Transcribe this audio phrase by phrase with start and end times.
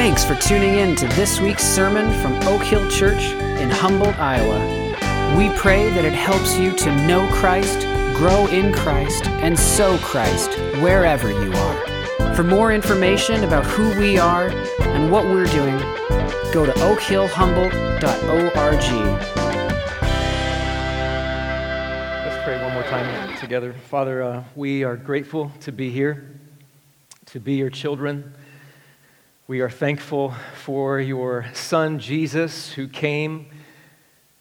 [0.00, 3.22] Thanks for tuning in to this week's sermon from Oak Hill Church
[3.60, 5.36] in Humboldt, Iowa.
[5.36, 7.80] We pray that it helps you to know Christ,
[8.16, 12.34] grow in Christ, and sow Christ wherever you are.
[12.34, 14.48] For more information about who we are
[14.80, 15.76] and what we're doing,
[16.50, 19.12] go to oakhillhumboldt.org.
[22.24, 23.74] Let's pray one more time together.
[23.74, 26.40] Father, uh, we are grateful to be here,
[27.26, 28.32] to be your children.
[29.50, 30.32] We are thankful
[30.62, 33.46] for your Son, Jesus, who came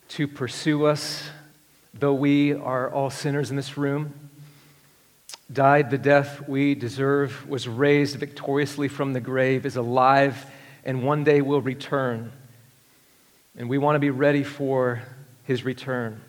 [0.09, 1.27] to pursue us,
[1.95, 4.29] though we are all sinners in this room,
[5.51, 10.45] died the death we deserve, was raised victoriously from the grave, is alive,
[10.85, 12.31] and one day will return.
[13.57, 15.01] And we want to be ready for
[15.43, 16.21] his return.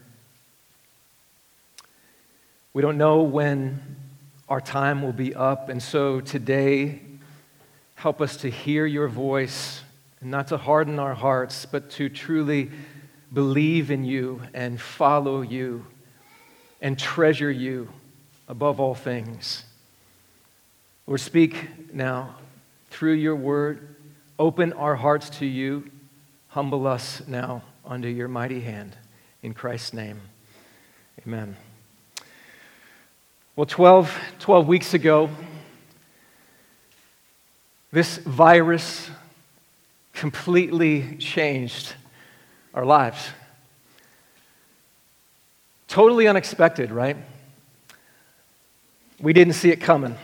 [2.73, 3.97] We don't know when
[4.49, 7.03] our time will be up, and so today,
[8.01, 9.83] help us to hear your voice,
[10.23, 12.71] and not to harden our hearts, but to truly
[13.31, 15.85] believe in you and follow you
[16.81, 17.91] and treasure you
[18.49, 19.65] above all things.
[21.07, 22.37] Lord, speak now
[22.89, 23.97] through your word.
[24.39, 25.91] Open our hearts to you.
[26.49, 28.97] Humble us now under your mighty hand.
[29.43, 30.23] In Christ's name,
[31.27, 31.55] amen.
[33.57, 35.29] Well, 12, 12 weeks ago,
[37.93, 39.11] this virus
[40.13, 41.95] completely changed
[42.75, 43.29] our lives.
[45.89, 47.17] Totally unexpected, right?
[49.21, 50.17] We didn't see it coming.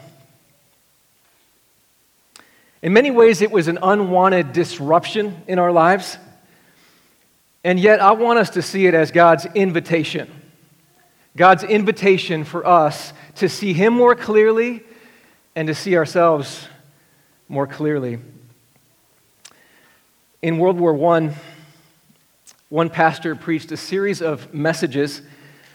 [2.83, 6.19] In many ways, it was an unwanted disruption in our lives.
[7.65, 10.31] And yet, I want us to see it as God's invitation.
[11.37, 14.85] God's invitation for us to see Him more clearly
[15.57, 16.69] and to see ourselves
[17.49, 18.19] more clearly.
[20.43, 21.35] In World War I,
[22.69, 25.23] one pastor preached a series of messages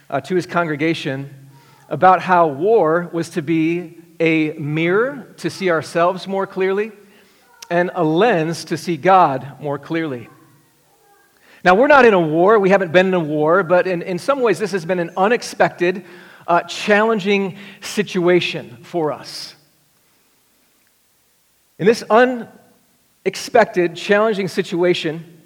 [0.10, 1.30] uh, to his congregation
[1.88, 6.92] about how war was to be a mirror to see ourselves more clearly
[7.70, 10.28] and a lens to see God more clearly.
[11.64, 12.60] Now, we're not in a war.
[12.60, 15.12] We haven't been in a war, but in, in some ways, this has been an
[15.16, 16.06] unexpected,
[16.48, 19.56] uh, challenging situation for us.
[21.82, 25.42] In this unexpected, challenging situation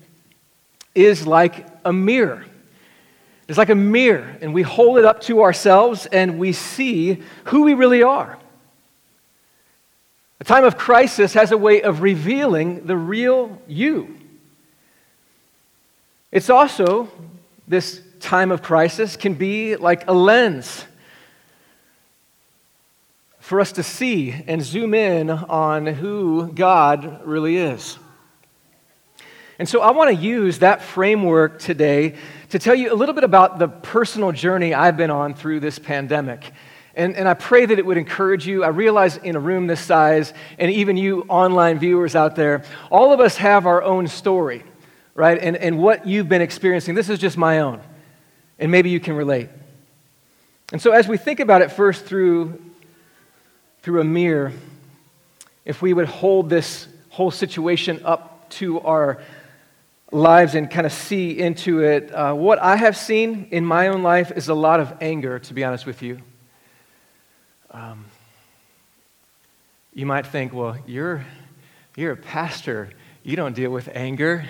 [0.94, 2.44] is like a mirror.
[3.48, 7.64] It's like a mirror, and we hold it up to ourselves and we see who
[7.64, 8.38] we really are.
[10.42, 14.18] A time of crisis has a way of revealing the real you.
[16.34, 17.10] It's also,
[17.66, 20.84] this time of crisis can be like a lens
[23.46, 28.00] for us to see and zoom in on who God really is.
[29.60, 32.16] And so I want to use that framework today
[32.50, 35.78] to tell you a little bit about the personal journey I've been on through this
[35.78, 36.54] pandemic.
[36.96, 38.64] And, and I pray that it would encourage you.
[38.64, 43.14] I realize in a room this size, and even you online viewers out there, all
[43.14, 44.64] of us have our own story,
[45.14, 45.38] right?
[45.38, 46.96] And, and what you've been experiencing.
[46.96, 47.80] This is just my own.
[48.58, 49.50] And maybe you can relate.
[50.72, 52.65] And so as we think about it first through,
[53.86, 54.52] through a mirror,
[55.64, 59.22] if we would hold this whole situation up to our
[60.12, 64.02] lives and kind of see into it, uh, what I have seen in my own
[64.02, 66.20] life is a lot of anger, to be honest with you.
[67.70, 68.06] Um,
[69.94, 71.24] you might think, well, you're,
[71.96, 72.90] you're a pastor,
[73.22, 74.48] you don't deal with anger.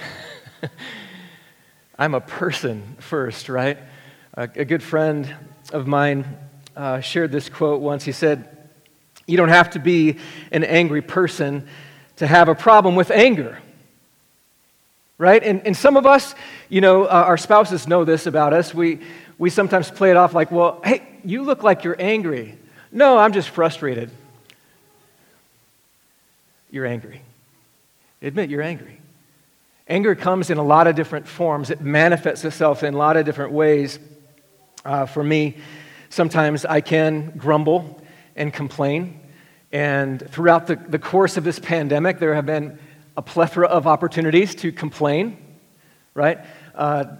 [2.00, 3.80] I'm a person first, right?
[4.36, 5.36] A, a good friend
[5.74, 6.38] of mine
[6.74, 8.06] uh, shared this quote once.
[8.06, 8.55] He said,
[9.26, 10.18] You don't have to be
[10.52, 11.68] an angry person
[12.18, 13.60] to have a problem with anger
[15.18, 15.44] right?
[15.44, 16.36] And, and some of us,
[16.70, 18.74] you know, uh, our spouses know this about us.
[18.74, 19.00] We,
[19.38, 22.58] we sometimes play it off like, well, hey, you look like you're angry.
[22.92, 24.12] No, I'm just frustrated.
[26.70, 27.22] You're angry.
[28.22, 29.00] Admit you're angry.
[29.88, 33.26] Anger comes in a lot of different forms, it manifests itself in a lot of
[33.26, 34.00] different ways.
[34.84, 35.58] Uh, for me,
[36.10, 38.02] sometimes I can grumble
[38.36, 39.20] and complain.
[39.76, 42.80] And throughout the, the course of this pandemic, there have been
[43.18, 45.36] a plethora of opportunities to complain,
[46.14, 46.40] right?
[46.74, 47.18] Uh,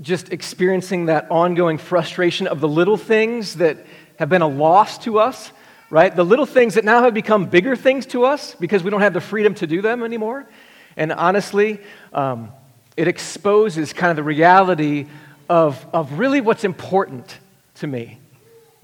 [0.00, 3.84] just experiencing that ongoing frustration of the little things that
[4.20, 5.50] have been a loss to us,
[5.90, 6.14] right?
[6.14, 9.14] The little things that now have become bigger things to us because we don't have
[9.14, 10.48] the freedom to do them anymore.
[10.96, 11.80] And honestly,
[12.12, 12.52] um,
[12.96, 15.06] it exposes kind of the reality
[15.48, 17.36] of, of really what's important
[17.74, 18.20] to me,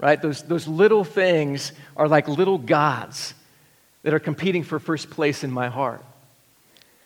[0.03, 0.21] right?
[0.21, 3.33] Those, those little things are like little gods
[4.01, 6.03] that are competing for first place in my heart.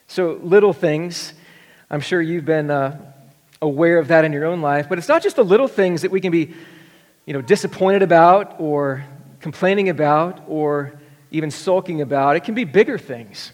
[0.08, 1.36] So, little things,
[1.92, 3.00] I'm sure you've been uh,
[3.62, 6.10] aware of that in your own life, but it's not just the little things that
[6.10, 6.56] we can be
[7.28, 9.06] you know, disappointed about or
[9.42, 12.36] complaining about or even sulking about.
[12.36, 13.52] It can be bigger things.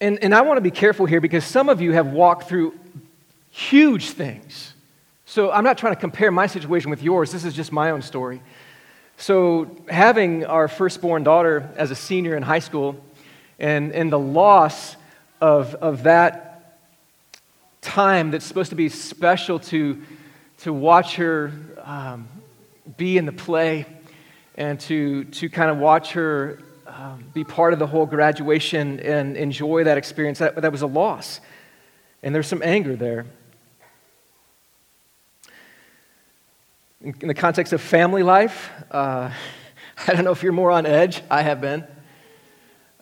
[0.00, 2.78] And, and I want to be careful here because some of you have walked through
[3.50, 4.74] huge things.
[5.30, 7.30] So I'm not trying to compare my situation with yours.
[7.30, 8.42] This is just my own story.
[9.16, 12.96] So, having our firstborn daughter as a senior in high school
[13.60, 14.96] and, and the loss
[15.40, 16.80] of, of that
[17.80, 20.02] time that's supposed to be special to,
[20.62, 21.52] to watch her
[21.84, 22.26] um,
[22.96, 23.86] be in the play
[24.56, 29.36] and to, to kind of watch her um, be part of the whole graduation and
[29.36, 31.40] enjoy that experience, that, that was a loss.
[32.20, 33.26] And there's some anger there.
[37.02, 39.30] In, in the context of family life, uh,
[40.06, 41.22] I don't know if you're more on edge.
[41.30, 41.86] I have been.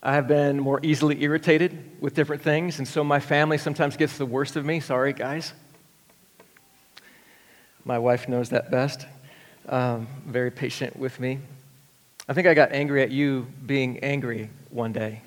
[0.00, 4.16] I have been more easily irritated with different things, and so my family sometimes gets
[4.16, 4.78] the worst of me.
[4.78, 5.52] Sorry, guys.
[7.84, 9.04] My wife knows that best.
[9.68, 11.40] Um, very patient with me.
[12.28, 15.22] I think I got angry at you being angry one day.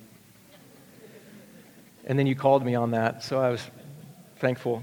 [2.06, 3.62] And then you called me on that, so I was
[4.38, 4.82] thankful.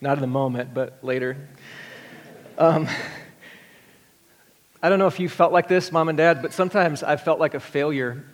[0.00, 1.36] Not in the moment, but later.
[2.56, 2.86] Um,
[4.80, 7.40] I don't know if you felt like this, mom and dad, but sometimes I felt
[7.40, 8.24] like a failure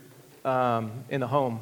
[0.44, 1.60] um, in the home.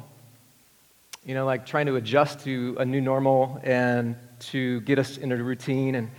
[1.25, 4.17] You know, like trying to adjust to a new normal and
[4.51, 5.95] to get us into a routine.
[5.95, 6.11] And,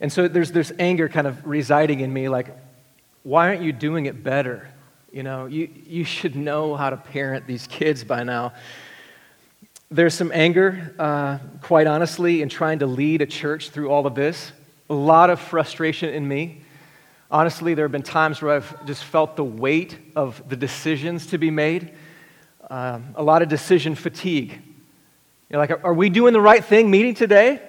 [0.00, 2.56] and so there's this anger kind of residing in me like,
[3.22, 4.68] why aren't you doing it better?
[5.12, 8.52] You know, you, you should know how to parent these kids by now.
[9.92, 14.16] There's some anger, uh, quite honestly, in trying to lead a church through all of
[14.16, 14.52] this
[14.90, 16.62] a lot of frustration in me.
[17.30, 21.38] Honestly, there have been times where I've just felt the weight of the decisions to
[21.38, 21.92] be made,
[22.70, 24.52] um, a lot of decision fatigue.
[24.52, 27.60] You know, like, are we doing the right thing meeting today?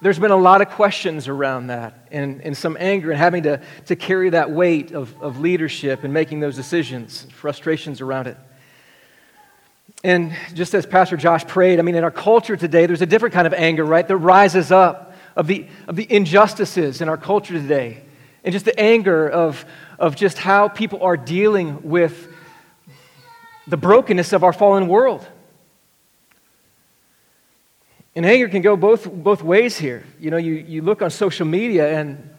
[0.00, 3.60] There's been a lot of questions around that and, and some anger and having to,
[3.86, 8.36] to carry that weight of, of leadership and making those decisions, frustrations around it.
[10.04, 13.34] And just as Pastor Josh prayed, I mean, in our culture today, there's a different
[13.34, 15.07] kind of anger, right, that rises up
[15.38, 18.02] of the, of the injustices in our culture today,
[18.42, 19.64] and just the anger of,
[19.96, 22.28] of just how people are dealing with
[23.68, 25.24] the brokenness of our fallen world.
[28.16, 30.04] And anger can go both, both ways here.
[30.18, 32.30] You know, you, you look on social media, and in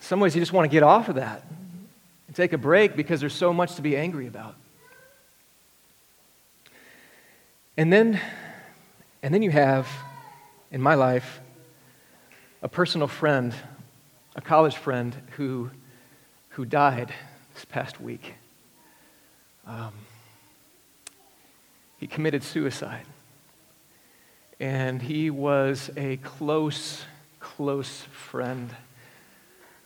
[0.00, 1.42] some ways you just want to get off of that
[2.26, 4.56] and take a break because there's so much to be angry about.
[7.78, 8.20] And then,
[9.22, 9.88] and then you have,
[10.70, 11.40] in my life,
[12.60, 13.54] a personal friend,
[14.34, 15.70] a college friend who,
[16.50, 17.12] who died
[17.54, 18.34] this past week.
[19.66, 19.92] Um,
[21.98, 23.06] he committed suicide.
[24.58, 27.04] And he was a close,
[27.38, 28.74] close friend.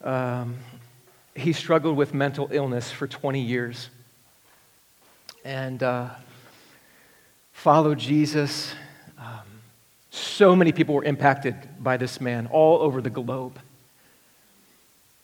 [0.03, 0.57] Um,
[1.35, 3.91] he struggled with mental illness for 20 years
[5.45, 6.09] and uh,
[7.53, 8.75] followed Jesus
[10.15, 13.59] so many people were impacted by this man all over the globe.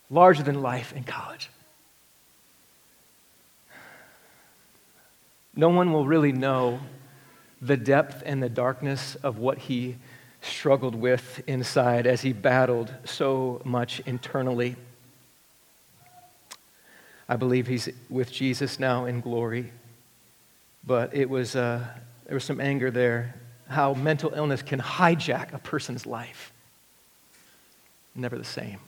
[0.09, 1.51] Larger than life in college.
[5.55, 6.81] No one will really know
[7.61, 9.97] the depth and the darkness of what he
[10.41, 14.75] struggled with inside as he battled so much internally.
[17.29, 19.71] I believe he's with Jesus now in glory,
[20.83, 21.87] but it was, uh,
[22.25, 23.35] there was some anger there
[23.69, 26.53] how mental illness can hijack a person's life.
[28.15, 28.81] Never the same.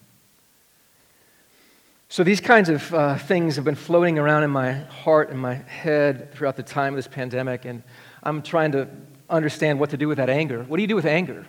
[2.08, 5.54] So, these kinds of uh, things have been floating around in my heart and my
[5.54, 7.84] head throughout the time of this pandemic, and
[8.22, 8.88] I'm trying to
[9.28, 10.64] understand what to do with that anger.
[10.64, 11.46] What do you do with anger?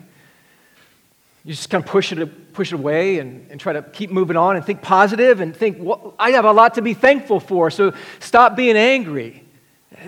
[1.44, 4.36] You just kind of push it, push it away and, and try to keep moving
[4.36, 7.68] on and think positive and think, well, I have a lot to be thankful for,
[7.68, 9.44] so stop being angry.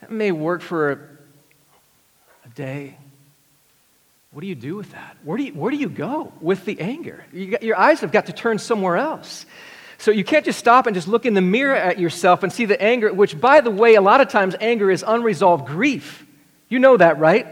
[0.00, 1.07] That may work for
[4.32, 5.16] What do you do with that?
[5.24, 7.24] Where do you, where do you go with the anger?
[7.32, 9.46] You got, your eyes have got to turn somewhere else.
[9.98, 12.66] So you can't just stop and just look in the mirror at yourself and see
[12.66, 16.24] the anger, which, by the way, a lot of times anger is unresolved grief.
[16.68, 17.46] You know that, right?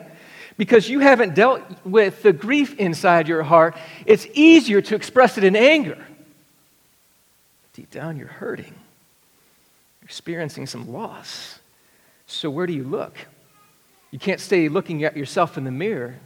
[0.57, 5.45] Because you haven't dealt with the grief inside your heart, it's easier to express it
[5.45, 5.99] in anger.
[7.73, 8.73] Deep down, you're hurting,
[10.01, 11.59] you're experiencing some loss.
[12.27, 13.17] So, where do you look?
[14.11, 16.17] You can't stay looking at yourself in the mirror.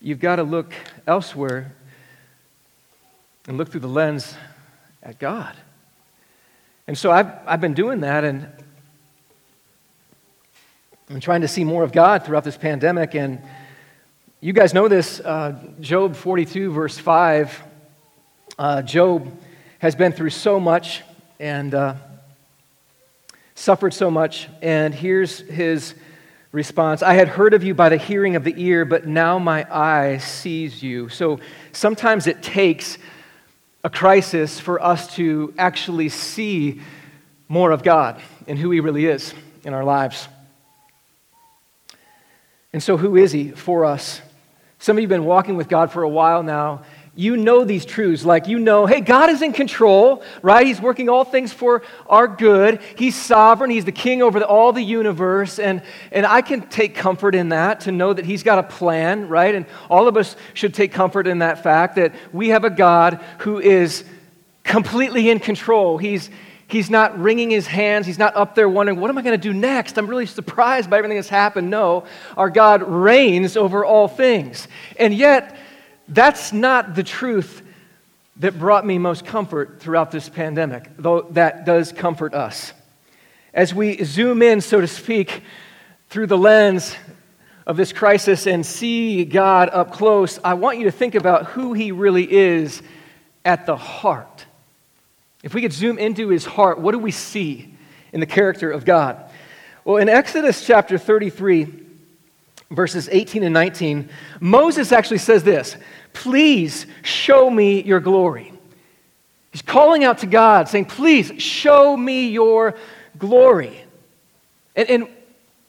[0.00, 0.72] You've got to look
[1.06, 1.74] elsewhere
[3.46, 4.34] and look through the lens
[5.02, 5.56] at God.
[6.86, 8.48] And so I've, I've been doing that, and
[11.08, 13.14] I'm trying to see more of God throughout this pandemic.
[13.14, 13.40] And
[14.40, 17.62] you guys know this uh, Job 42, verse 5.
[18.58, 19.32] Uh, Job
[19.78, 21.02] has been through so much
[21.38, 21.94] and uh,
[23.54, 24.48] suffered so much.
[24.62, 25.94] And here's his
[26.56, 29.66] response I had heard of you by the hearing of the ear, but now my
[29.70, 31.10] eye sees you.
[31.10, 31.38] So
[31.70, 32.96] sometimes it takes
[33.84, 36.80] a crisis for us to actually see
[37.46, 39.34] more of God and who He really is
[39.64, 40.28] in our lives.
[42.72, 44.22] And so, who is He for us?
[44.78, 46.84] Some of you have been walking with God for a while now,
[47.16, 48.24] you know these truths.
[48.26, 50.66] Like, you know, hey, God is in control, right?
[50.66, 52.80] He's working all things for our good.
[52.96, 53.70] He's sovereign.
[53.70, 55.58] He's the king over the, all the universe.
[55.58, 55.82] And,
[56.12, 59.54] and I can take comfort in that to know that He's got a plan, right?
[59.54, 63.24] And all of us should take comfort in that fact that we have a God
[63.38, 64.04] who is
[64.62, 65.96] completely in control.
[65.96, 66.28] He's,
[66.68, 68.06] He's not wringing his hands.
[68.06, 69.96] He's not up there wondering, what am I going to do next?
[69.96, 71.70] I'm really surprised by everything that's happened.
[71.70, 72.04] No,
[72.36, 74.66] our God reigns over all things.
[74.98, 75.56] And yet,
[76.08, 77.62] that's not the truth
[78.38, 82.72] that brought me most comfort throughout this pandemic, though that does comfort us.
[83.54, 85.42] As we zoom in, so to speak,
[86.10, 86.94] through the lens
[87.66, 91.72] of this crisis and see God up close, I want you to think about who
[91.72, 92.82] He really is
[93.44, 94.44] at the heart.
[95.42, 97.74] If we could zoom into His heart, what do we see
[98.12, 99.30] in the character of God?
[99.84, 101.72] Well, in Exodus chapter 33,
[102.70, 104.08] verses 18 and 19,
[104.40, 105.76] Moses actually says this
[106.16, 108.50] Please show me your glory.
[109.52, 112.74] He's calling out to God, saying, Please show me your
[113.18, 113.84] glory.
[114.74, 115.08] And, and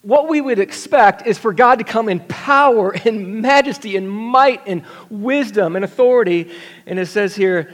[0.04, 4.62] what we would expect is for God to come in power and majesty and might
[4.66, 6.50] and wisdom and authority.
[6.86, 7.74] And it says here,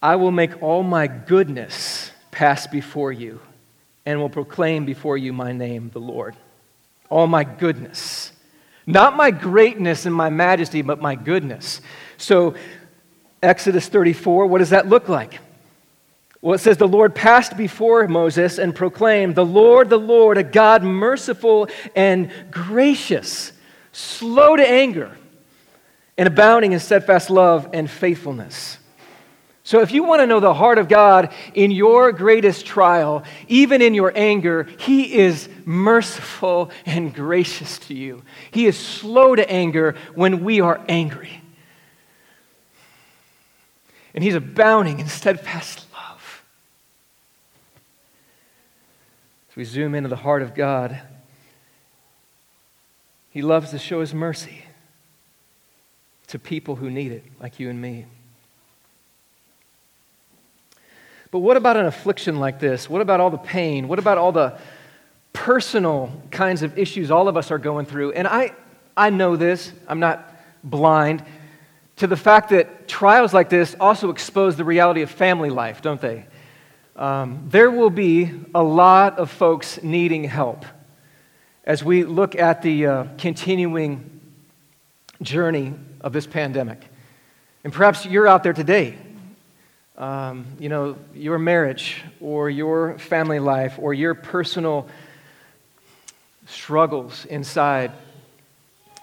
[0.00, 3.38] I will make all my goodness pass before you
[4.06, 6.34] and will proclaim before you my name, the Lord.
[7.10, 8.31] All my goodness.
[8.86, 11.80] Not my greatness and my majesty, but my goodness.
[12.16, 12.54] So,
[13.42, 15.38] Exodus 34, what does that look like?
[16.40, 20.42] Well, it says, The Lord passed before Moses and proclaimed, The Lord, the Lord, a
[20.42, 23.52] God merciful and gracious,
[23.92, 25.16] slow to anger,
[26.18, 28.78] and abounding in steadfast love and faithfulness
[29.64, 33.80] so, if you want to know the heart of God in your greatest trial, even
[33.80, 38.22] in your anger, He is merciful and gracious to you.
[38.50, 41.40] He is slow to anger when we are angry.
[44.14, 46.42] And He's abounding in steadfast love.
[49.48, 51.00] As we zoom into the heart of God,
[53.30, 54.64] He loves to show His mercy
[56.26, 58.06] to people who need it, like you and me.
[61.32, 62.90] But what about an affliction like this?
[62.90, 63.88] What about all the pain?
[63.88, 64.58] What about all the
[65.32, 68.12] personal kinds of issues all of us are going through?
[68.12, 68.54] And I,
[68.94, 70.30] I know this, I'm not
[70.62, 71.24] blind
[71.96, 76.02] to the fact that trials like this also expose the reality of family life, don't
[76.02, 76.26] they?
[76.96, 80.66] Um, there will be a lot of folks needing help
[81.64, 84.20] as we look at the uh, continuing
[85.22, 85.72] journey
[86.02, 86.86] of this pandemic.
[87.64, 88.98] And perhaps you're out there today
[89.96, 94.88] um, you know, your marriage or your family life or your personal
[96.46, 97.92] struggles inside,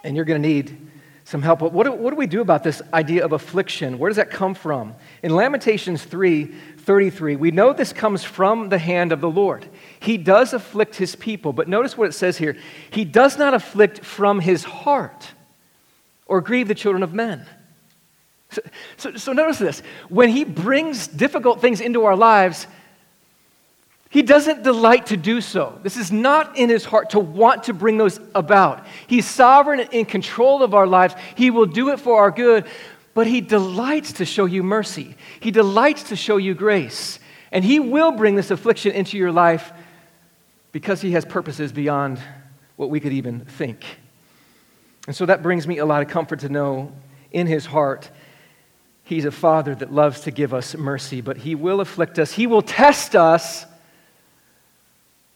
[0.04, 0.90] and you're going to need
[1.30, 1.62] some help.
[1.62, 4.00] What do, what do we do about this idea of affliction?
[4.00, 4.96] Where does that come from?
[5.22, 9.68] In Lamentations 3 33, we know this comes from the hand of the Lord.
[10.00, 12.58] He does afflict his people, but notice what it says here
[12.90, 15.34] He does not afflict from his heart
[16.26, 17.46] or grieve the children of men.
[18.52, 18.62] So,
[18.98, 19.84] so, so, notice this.
[20.10, 22.66] When he brings difficult things into our lives,
[24.10, 25.80] he doesn't delight to do so.
[25.84, 28.88] This is not in his heart to want to bring those about.
[29.06, 31.14] He's sovereign and in control of our lives.
[31.36, 32.66] He will do it for our good,
[33.14, 35.16] but he delights to show you mercy.
[35.40, 37.20] He delights to show you grace.
[37.52, 39.72] And he will bring this affliction into your life
[40.72, 42.20] because he has purposes beyond
[42.78, 43.84] what we could even think.
[45.06, 46.92] And so that brings me a lot of comfort to know
[47.32, 48.10] in his heart
[49.10, 52.32] He's a father that loves to give us mercy, but he will afflict us.
[52.32, 53.66] He will test us.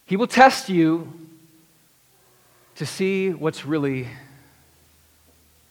[0.05, 1.11] He will test you
[2.75, 4.09] to see what's really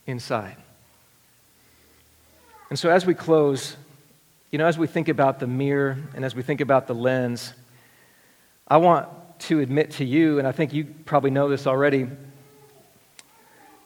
[0.05, 0.57] inside.
[2.69, 3.77] And so, as we close,
[4.51, 7.53] you know, as we think about the mirror and as we think about the lens,
[8.67, 9.07] I want
[9.47, 12.09] to admit to you, and I think you probably know this already,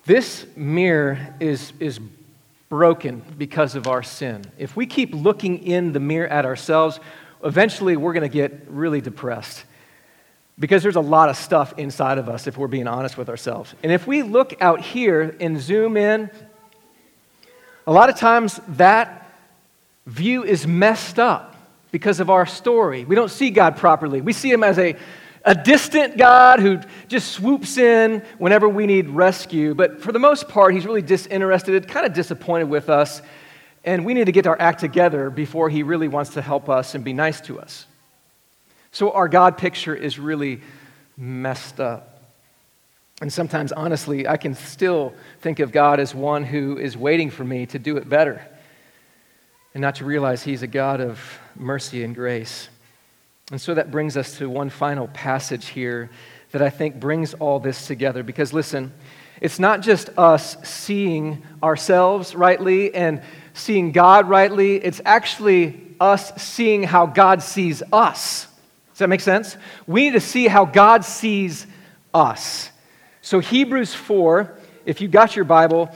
[0.06, 2.00] this mirror is, is
[2.70, 4.44] broken because of our sin.
[4.58, 7.00] If we keep looking in the mirror at ourselves,
[7.44, 9.64] eventually we're going to get really depressed
[10.60, 13.74] because there's a lot of stuff inside of us if we're being honest with ourselves.
[13.84, 16.30] And if we look out here and zoom in,
[17.86, 19.32] a lot of times that
[20.06, 21.56] view is messed up
[21.92, 23.06] because of our story.
[23.06, 24.20] We don't see God properly.
[24.20, 24.96] We see him as a,
[25.48, 29.74] a distant God who just swoops in whenever we need rescue.
[29.74, 33.22] But for the most part, he's really disinterested, kind of disappointed with us.
[33.86, 36.96] And we need to get our act together before he really wants to help us
[36.96, 37.86] and be nice to us.
[38.92, 40.62] So our God picture is really
[41.16, 42.22] messed up.
[43.22, 47.46] And sometimes, honestly, I can still think of God as one who is waiting for
[47.46, 48.46] me to do it better
[49.74, 52.68] and not to realize He's a God of mercy and grace.
[53.52, 56.10] And so that brings us to one final passage here
[56.52, 58.24] that I think brings all this together.
[58.24, 58.94] Because listen,
[59.42, 63.22] it's not just us seeing ourselves rightly and
[63.54, 68.48] seeing God rightly, it's actually us seeing how God sees us.
[68.92, 69.58] Does that make sense?
[69.86, 71.68] We need to see how God sees
[72.14, 72.72] us.
[73.22, 75.90] So, Hebrews 4, if you got your Bible,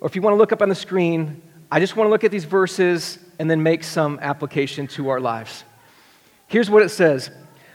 [0.00, 2.24] or if you want to look up on the screen, I just want to look
[2.24, 5.64] at these verses and then make some application to our lives.
[6.50, 7.30] Here's what it says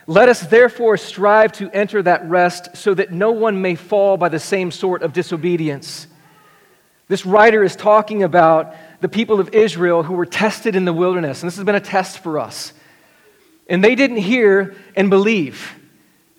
[0.06, 4.28] Let us therefore strive to enter that rest so that no one may fall by
[4.28, 6.06] the same sort of disobedience.
[7.08, 11.42] This writer is talking about the people of Israel who were tested in the wilderness,
[11.42, 12.74] and this has been a test for us.
[13.66, 15.74] And they didn't hear and believe.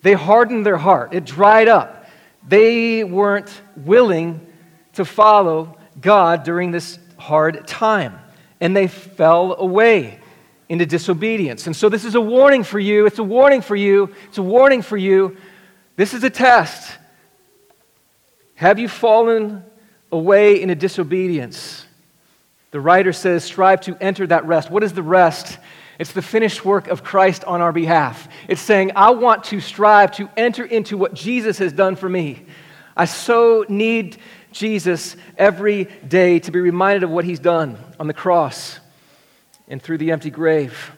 [0.03, 2.07] They hardened their heart, it dried up.
[2.47, 4.45] They weren't willing
[4.93, 8.19] to follow God during this hard time,
[8.61, 10.19] and they fell away
[10.69, 11.67] into disobedience.
[11.67, 13.05] And so, this is a warning for you.
[13.05, 14.13] It's a warning for you.
[14.27, 15.37] It's a warning for you.
[15.95, 16.97] This is a test.
[18.55, 19.63] Have you fallen
[20.11, 21.85] away into disobedience?
[22.71, 24.69] The writer says, strive to enter that rest.
[24.69, 25.57] What is the rest?
[25.99, 28.27] It's the finished work of Christ on our behalf.
[28.47, 32.45] It's saying, I want to strive to enter into what Jesus has done for me.
[32.95, 34.17] I so need
[34.51, 38.79] Jesus every day to be reminded of what he's done on the cross
[39.67, 40.91] and through the empty grave.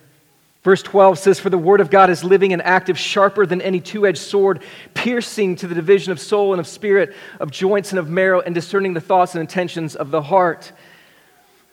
[0.64, 3.80] Verse 12 says, For the word of God is living and active, sharper than any
[3.80, 4.62] two edged sword,
[4.94, 8.54] piercing to the division of soul and of spirit, of joints and of marrow, and
[8.54, 10.72] discerning the thoughts and intentions of the heart.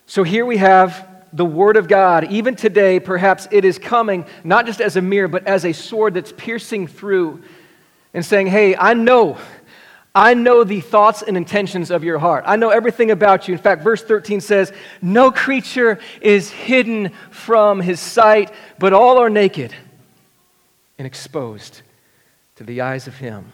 [0.07, 4.65] So here we have the Word of God, even today, perhaps it is coming not
[4.65, 7.43] just as a mirror, but as a sword that's piercing through
[8.15, 9.37] and saying, Hey, I know.
[10.17, 12.45] I know the thoughts and intentions of your heart.
[12.47, 13.55] I know everything about you.
[13.55, 19.31] In fact, verse 13 says, No creature is hidden from his sight, but all are
[19.31, 19.75] naked
[20.99, 21.83] and exposed
[22.57, 23.53] to the eyes of him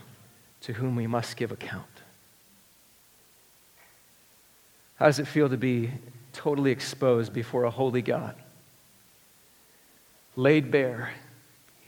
[0.61, 1.85] to whom we must give account.
[4.95, 5.91] How does it feel to be
[6.33, 8.35] totally exposed before a holy God.
[10.37, 11.13] Laid bare.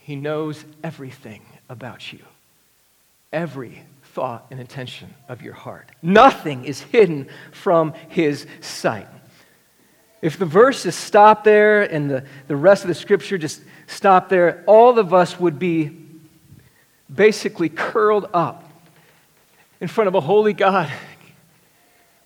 [0.03, 2.21] He knows everything about you,
[3.33, 3.83] every
[4.15, 5.91] thought and intention of your heart.
[6.01, 9.09] Nothing is hidden from his sight.
[10.23, 14.65] If the verses stop there and the, the rest of the scripture just stop there,
[14.67, 16.01] all of us would be
[17.13, 18.71] basically curled up
[19.81, 20.91] in front of a holy God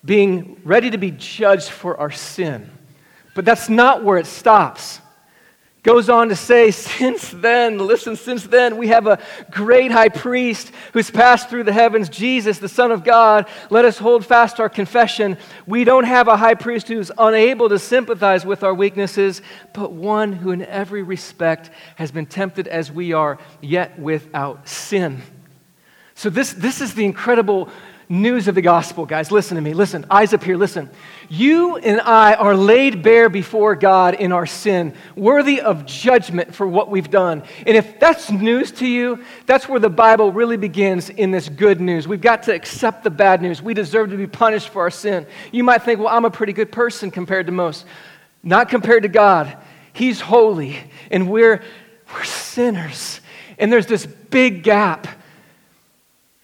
[0.04, 2.70] being ready to be judged for our sin.
[3.34, 5.00] But that's not where it stops.
[5.88, 9.18] Goes on to say, since then, listen, since then, we have a
[9.50, 13.48] great high priest who's passed through the heavens, Jesus, the Son of God.
[13.70, 15.38] Let us hold fast our confession.
[15.66, 19.40] We don't have a high priest who's unable to sympathize with our weaknesses,
[19.72, 25.22] but one who, in every respect, has been tempted as we are, yet without sin.
[26.14, 27.70] So, this, this is the incredible
[28.08, 29.30] news of the gospel, guys.
[29.30, 29.74] Listen to me.
[29.74, 30.06] Listen.
[30.10, 30.56] Eyes up here.
[30.56, 30.88] Listen.
[31.28, 36.66] You and I are laid bare before God in our sin, worthy of judgment for
[36.66, 37.42] what we've done.
[37.66, 41.80] And if that's news to you, that's where the Bible really begins in this good
[41.80, 42.08] news.
[42.08, 43.60] We've got to accept the bad news.
[43.60, 45.26] We deserve to be punished for our sin.
[45.52, 47.84] You might think, well, I'm a pretty good person compared to most.
[48.42, 49.56] Not compared to God.
[49.92, 50.78] He's holy,
[51.10, 51.62] and we're,
[52.14, 53.20] we're sinners.
[53.58, 55.08] And there's this big gap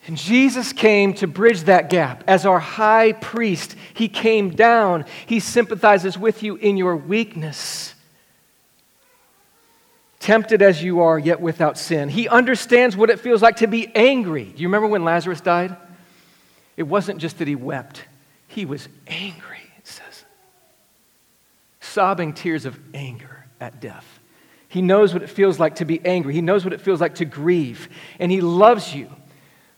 [0.07, 2.25] and Jesus came to bridge that gap.
[2.27, 5.07] As our high priest, he came down.
[5.27, 7.95] He sympathizes with you in your weakness.
[10.21, 12.11] Tempted as you are, yet without sin.
[12.11, 14.45] He understands what it feels like to be angry.
[14.45, 15.77] Do you remember when Lazarus died?
[16.77, 18.05] It wasn't just that he wept,
[18.49, 20.25] he was angry, it says.
[21.81, 24.07] Sobbing tears of anger at death.
[24.69, 26.35] He knows what it feels like to be angry.
[26.35, 27.89] He knows what it feels like to grieve.
[28.19, 29.09] And he loves you.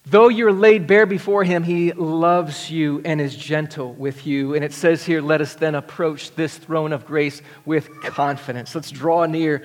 [0.08, 4.54] Though you're laid bare before him, he loves you and is gentle with you.
[4.54, 8.72] And it says here, let us then approach this throne of grace with confidence.
[8.72, 9.64] Let's draw near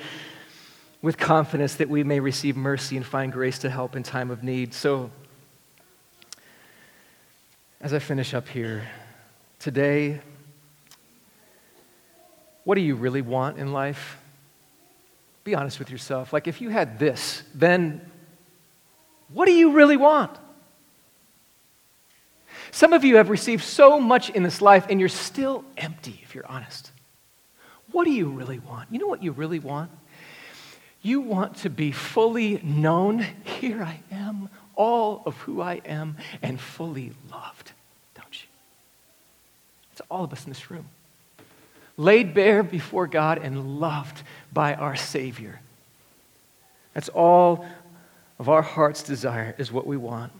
[1.04, 4.44] with confidence that we may receive mercy and find grace to help in time of
[4.44, 4.74] need.
[4.74, 5.12] So,
[7.80, 8.88] as I finish up here,
[9.60, 10.22] today,
[12.64, 14.18] what do you really want in life?
[15.44, 16.34] Be honest with yourself.
[16.34, 18.11] Like, if you had this, then
[19.34, 20.32] what do you really want?
[22.72, 26.34] Some of you have received so much in this life and you're still empty, if
[26.34, 26.92] you're honest.
[27.92, 28.88] What do you really want?
[28.92, 29.92] You know what you really want?
[31.02, 33.26] You want to be fully known.
[33.44, 37.72] Here I am, all of who I am, and fully loved,
[38.16, 38.48] don't you?
[39.92, 40.86] It's all of us in this room.
[41.98, 45.60] Laid bare before God and loved by our Savior.
[46.94, 47.66] That's all
[48.42, 50.32] of our heart's desire, is what we want.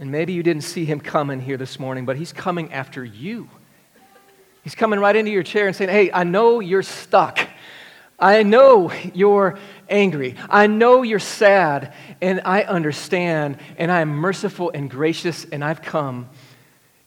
[0.00, 3.48] And maybe you didn't see him coming here this morning, but he's coming after you.
[4.64, 7.38] He's coming right into your chair and saying, Hey, I know you're stuck.
[8.18, 10.34] I know you're angry.
[10.50, 15.82] I know you're sad, and I understand, and I am merciful and gracious, and I've
[15.82, 16.28] come,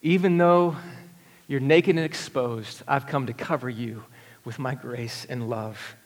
[0.01, 0.77] even though
[1.49, 4.05] you're naked and exposed, I've come to cover you
[4.45, 5.97] with my grace and love.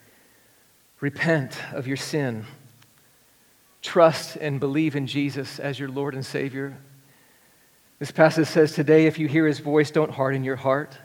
[1.01, 2.47] Repent of your sin
[3.83, 6.75] trust and believe in Jesus as your Lord and Savior.
[7.99, 10.97] This passage says today, if you hear his voice, don't harden your heart.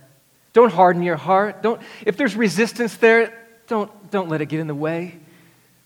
[0.52, 1.62] Don't harden your heart.
[1.62, 5.18] Don't, if there's resistance there, don't, don't let it get in the way.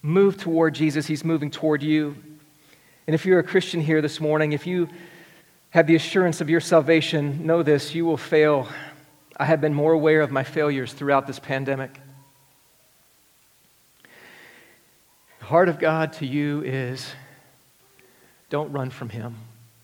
[0.02, 1.06] Move toward Jesus.
[1.06, 2.14] He's moving toward you.
[3.06, 4.88] And if you're a Christian here this morning, if you
[5.70, 8.68] have the assurance of your salvation, know this you will fail.
[9.36, 11.98] I have been more aware of my failures throughout this pandemic.
[15.42, 17.04] The heart of God to you is
[18.48, 19.34] don't run from Him,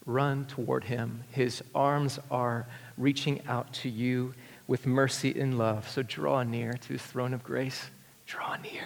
[0.06, 1.24] run toward Him.
[1.32, 2.64] His arms are
[2.96, 4.34] reaching out to you
[4.68, 5.88] with mercy and love.
[5.88, 7.90] So draw near to His throne of grace.
[8.24, 8.84] Draw near.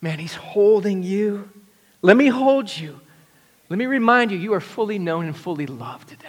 [0.00, 1.48] Man, He's holding you.
[2.02, 2.98] Let me hold you.
[3.68, 6.26] Let me remind you, you are fully known and fully loved today,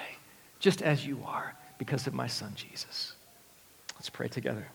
[0.59, 3.15] just as you are because of my Son, Jesus.
[3.95, 4.67] Let's pray together.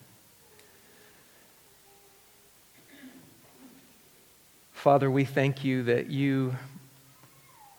[4.87, 6.55] Father, we thank you that you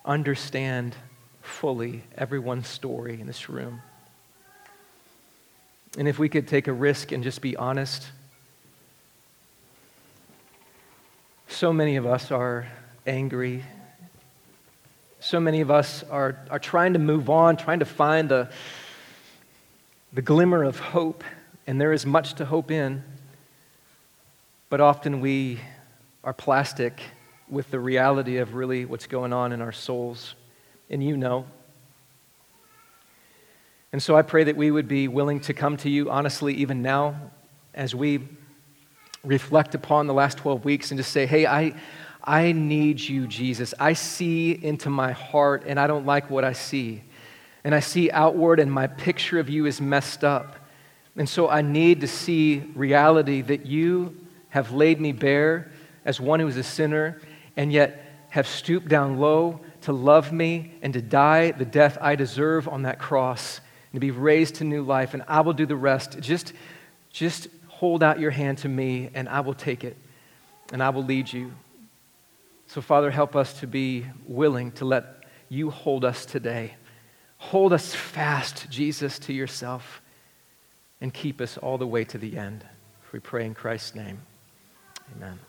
[0.03, 0.93] understand
[1.41, 3.81] fully everyone's story in this room.
[5.97, 8.09] And if we could take a risk and just be honest,
[11.47, 12.67] so many of us are
[13.05, 13.63] angry.
[15.21, 18.49] So many of us are, are trying to move on, trying to find the,
[20.11, 21.23] the glimmer of hope,
[21.65, 23.01] and there is much to hope in.
[24.69, 25.61] But often we
[26.27, 26.99] are plastic
[27.47, 30.35] with the reality of really what's going on in our souls.
[30.89, 31.45] And you know.
[33.93, 36.81] And so I pray that we would be willing to come to you honestly, even
[36.81, 37.15] now,
[37.73, 38.27] as we
[39.23, 41.73] reflect upon the last 12 weeks and just say, hey, I,
[42.21, 43.73] I need you, Jesus.
[43.79, 47.03] I see into my heart and I don't like what I see.
[47.63, 50.57] And I see outward and my picture of you is messed up.
[51.15, 54.13] And so I need to see reality that you
[54.49, 55.71] have laid me bare
[56.07, 57.19] as one who is a sinner
[57.57, 62.15] and yet have stooped down low to love me and to die the death I
[62.15, 63.59] deserve on that cross
[63.91, 65.13] and to be raised to new life.
[65.13, 66.19] And I will do the rest.
[66.21, 66.53] Just,
[67.11, 69.97] just hold out your hand to me and I will take it
[70.71, 71.51] and I will lead you.
[72.67, 76.75] So, Father, help us to be willing to let you hold us today.
[77.37, 80.01] Hold us fast, Jesus, to yourself
[81.01, 82.65] and keep us all the way to the end.
[83.11, 84.21] We pray in Christ's name.
[85.15, 85.39] Amen.